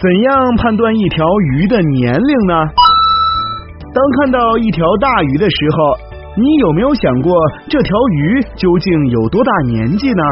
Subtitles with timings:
[0.00, 2.54] 怎样判断一条鱼的年龄呢？
[3.92, 7.36] 当看到一条大鱼的时候，你有没有想过
[7.68, 10.22] 这条鱼究竟有多大年纪呢？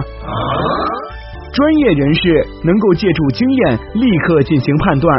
[1.52, 5.14] 专业人士能够借助经验立刻进行判断，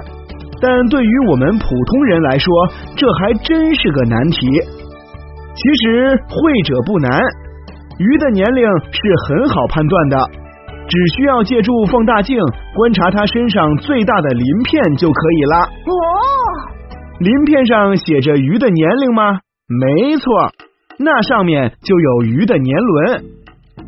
[0.59, 2.51] 但对于我们普通人来说，
[2.95, 4.47] 这还真是个难题。
[5.53, 7.21] 其实会者不难，
[7.99, 10.17] 鱼的年龄是很好判断的，
[10.89, 12.35] 只需要借助放大镜
[12.73, 15.55] 观察它身上最大的鳞片就可以了。
[15.85, 15.93] 哦，
[17.19, 19.39] 鳞片上写着鱼的年龄吗？
[19.69, 20.49] 没错，
[20.97, 23.23] 那上面就有鱼的年轮。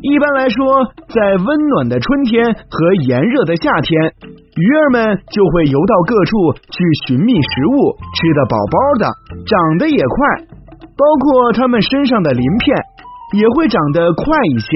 [0.00, 4.14] 一般来说，在温暖的春天和炎热的夏天，
[4.54, 9.06] 鱼儿们就会游到各处去寻觅食物，吃得饱饱的，
[9.46, 10.46] 长得也快，
[10.96, 12.76] 包括它们身上的鳞片
[13.34, 14.68] 也会长得快一些。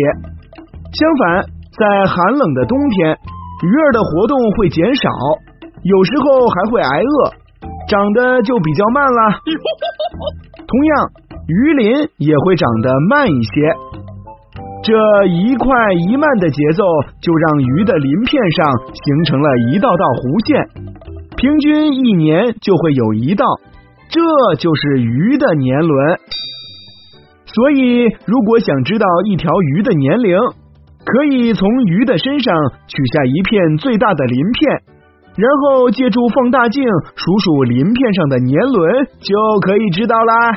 [0.94, 1.44] 相反，
[1.78, 3.12] 在寒冷的冬天，
[3.62, 5.10] 鱼儿的活动会减少，
[5.82, 7.30] 有时候还会挨饿，
[7.86, 9.40] 长得就比较慢了。
[10.66, 11.10] 同样，
[11.46, 13.76] 鱼鳞也会长得慢一些。
[14.82, 16.82] 这一快一慢的节奏，
[17.20, 20.64] 就让鱼的鳞片上形成了一道道弧线，
[21.36, 23.44] 平均一年就会有一道，
[24.08, 24.20] 这
[24.56, 26.16] 就是鱼的年轮。
[27.44, 30.38] 所以，如果想知道一条鱼的年龄，
[31.06, 32.52] 可以从鱼的身上
[32.88, 34.82] 取下一片最大的鳞片，
[35.38, 36.82] 然后借助放大镜
[37.14, 40.50] 数数鳞片上的年轮，就可以知道啦。